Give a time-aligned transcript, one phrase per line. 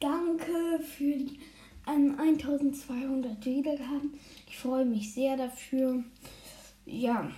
[0.00, 1.14] danke für
[1.86, 4.18] ähm, an 1200 Wiedergaben.
[4.48, 6.02] Ich freue mich sehr dafür.
[6.86, 7.30] Ja,